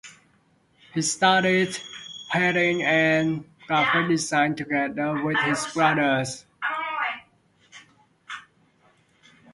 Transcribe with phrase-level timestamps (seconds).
[0.95, 1.77] He studied
[2.31, 6.43] painting and graphic design together with his brothers.